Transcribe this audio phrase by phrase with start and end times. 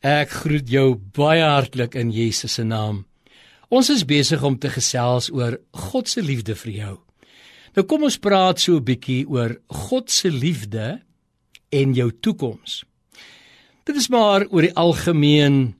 [0.00, 3.02] Ek groet jou baie hartlik in Jesus se naam.
[3.68, 6.94] Ons is besig om te gesels oor God se liefde vir jou.
[7.76, 11.02] Nou kom ons praat so 'n bietjie oor God se liefde
[11.70, 12.84] en jou toekoms.
[13.84, 15.74] Dit is maar oor die algemeen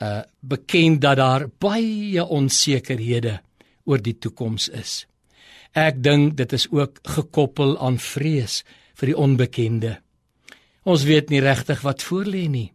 [0.00, 3.40] uh bekend dat daar baie onsekerhede
[3.84, 5.06] oor die toekoms is.
[5.72, 8.64] Ek dink dit is ook gekoppel aan vrees
[8.94, 10.00] vir die onbekende.
[10.84, 12.72] Ons weet nie regtig wat voorlê nie.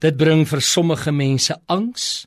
[0.00, 2.24] Dit bring vir sommige mense angs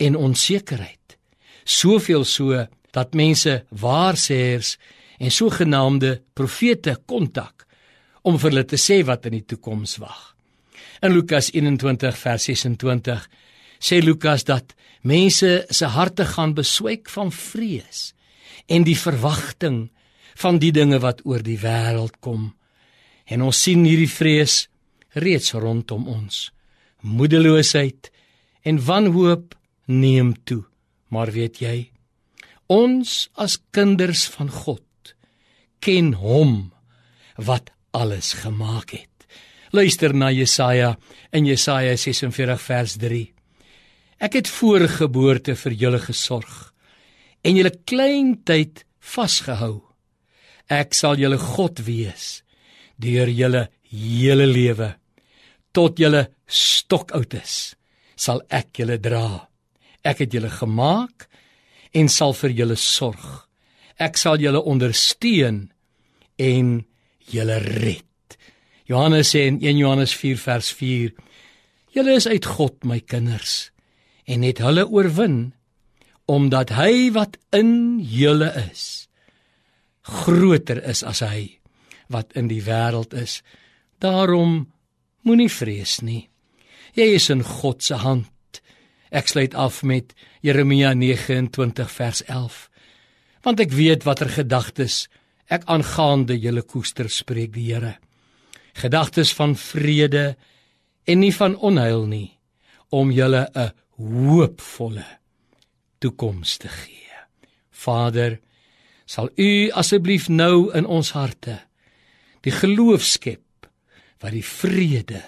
[0.00, 1.18] en onsekerheid.
[1.64, 4.76] Soveel so dat mense waarsêers
[5.20, 7.66] en sogenaamde profete kontak
[8.22, 10.32] om vir hulle te sê wat in die toekoms wag.
[11.02, 13.28] In Lukas 21 vers 26
[13.82, 14.72] sê Lukas dat
[15.02, 18.12] mense se harte gaan beswyk van vrees
[18.70, 19.84] en die verwagting
[20.38, 22.52] van die dinge wat oor die wêreld kom.
[23.28, 24.66] En ons sien hierdie vrees
[25.12, 26.48] reeds rondom ons
[27.02, 28.10] moedeloosheid
[28.62, 29.54] en wanhoop
[29.86, 30.62] neem toe.
[31.12, 31.76] Maar weet jy,
[32.72, 35.14] ons as kinders van God
[35.82, 36.72] ken hom
[37.36, 39.08] wat alles gemaak het.
[39.72, 40.94] Luister na Jesaja
[41.32, 43.22] in Jesaja 46 vers 3.
[44.22, 46.70] Ek het voorgeboorte vir julle gesorg
[47.42, 49.82] en julle klein tyd vasgehou.
[50.70, 52.42] Ek sal julle God wees
[53.02, 54.92] deur julle hele lewe
[55.72, 57.74] tot julle stokoud is,
[58.16, 59.48] sal ek julle dra.
[60.04, 61.28] Ek het julle gemaak
[61.96, 63.48] en sal vir julle sorg.
[64.00, 65.66] Ek sal julle ondersteun
[66.42, 66.72] en
[67.32, 68.38] julle red.
[68.90, 71.12] Johannes sê in 1 Johannes 4 vers 4:
[71.94, 73.70] Julle is uit God my kinders
[74.26, 75.52] en het hulle oorwin
[76.30, 79.08] omdat hy wat in julle is
[80.02, 81.58] groter is as hy
[82.12, 83.40] wat in die wêreld is.
[84.02, 84.66] Daarom
[85.22, 86.28] Moenie vrees nie.
[86.98, 88.60] Jy is in God se hand.
[89.12, 92.68] Ek sluit af met Jeremia 29 vers 11.
[93.42, 95.06] Want ek weet watter gedagtes
[95.52, 97.96] ek aangaande julle koester spreek die Here.
[98.78, 100.34] Gedagtes van vrede
[101.04, 102.38] en nie van onheil nie
[102.90, 105.04] om julle 'n hoopvolle
[106.00, 107.12] toekoms te gee.
[107.70, 108.40] Vader,
[109.06, 111.60] sal U asseblief nou in ons harte
[112.40, 113.42] die geloof skep
[114.22, 115.22] wat die vrede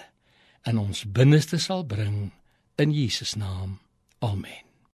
[0.65, 2.31] in ons binneste sal bring
[2.81, 3.79] in Jesus naam.
[4.23, 4.63] Amen.